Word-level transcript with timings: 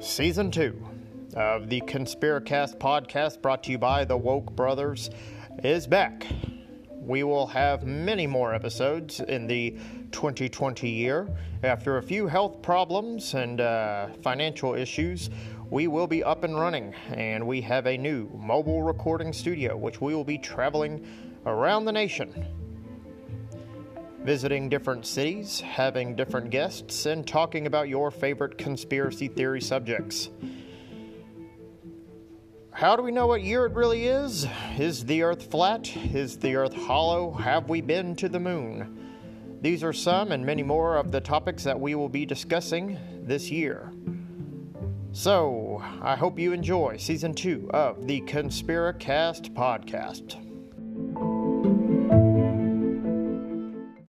Season 0.00 0.50
2 0.50 0.82
of 1.36 1.68
the 1.68 1.82
Conspiracast 1.82 2.78
podcast, 2.78 3.42
brought 3.42 3.62
to 3.64 3.70
you 3.70 3.76
by 3.76 4.02
the 4.02 4.16
Woke 4.16 4.50
Brothers, 4.56 5.10
is 5.62 5.86
back. 5.86 6.26
We 6.90 7.22
will 7.22 7.46
have 7.48 7.84
many 7.84 8.26
more 8.26 8.54
episodes 8.54 9.20
in 9.20 9.46
the 9.46 9.76
2020 10.12 10.88
year. 10.88 11.28
After 11.62 11.98
a 11.98 12.02
few 12.02 12.26
health 12.26 12.62
problems 12.62 13.34
and 13.34 13.60
uh, 13.60 14.08
financial 14.22 14.74
issues, 14.74 15.28
we 15.68 15.86
will 15.86 16.06
be 16.06 16.24
up 16.24 16.44
and 16.44 16.58
running, 16.58 16.94
and 17.10 17.46
we 17.46 17.60
have 17.60 17.86
a 17.86 17.98
new 17.98 18.30
mobile 18.34 18.82
recording 18.82 19.34
studio, 19.34 19.76
which 19.76 20.00
we 20.00 20.14
will 20.14 20.24
be 20.24 20.38
traveling 20.38 21.06
around 21.44 21.84
the 21.84 21.92
nation 21.92 22.46
visiting 24.30 24.68
different 24.68 25.04
cities, 25.04 25.60
having 25.60 26.14
different 26.14 26.50
guests, 26.50 27.04
and 27.06 27.26
talking 27.26 27.66
about 27.66 27.88
your 27.88 28.12
favorite 28.12 28.56
conspiracy 28.56 29.26
theory 29.26 29.60
subjects. 29.60 30.30
How 32.70 32.94
do 32.94 33.02
we 33.02 33.10
know 33.10 33.26
what 33.26 33.42
year 33.42 33.66
it 33.66 33.72
really 33.72 34.06
is? 34.06 34.46
Is 34.78 35.04
the 35.04 35.24
Earth 35.24 35.50
flat? 35.50 35.96
Is 35.96 36.38
the 36.38 36.54
Earth 36.54 36.74
hollow? 36.74 37.32
Have 37.32 37.68
we 37.68 37.80
been 37.80 38.14
to 38.14 38.28
the 38.28 38.38
moon? 38.38 39.04
These 39.62 39.82
are 39.82 39.92
some 39.92 40.30
and 40.30 40.46
many 40.46 40.62
more 40.62 40.94
of 40.96 41.10
the 41.10 41.20
topics 41.20 41.64
that 41.64 41.80
we 41.80 41.96
will 41.96 42.08
be 42.08 42.24
discussing 42.24 43.00
this 43.24 43.50
year. 43.50 43.90
So, 45.10 45.82
I 46.00 46.14
hope 46.14 46.38
you 46.38 46.52
enjoy 46.52 46.98
season 46.98 47.34
two 47.34 47.68
of 47.72 48.06
the 48.06 48.20
Conspiracast 48.20 49.54
podcast. 49.54 50.49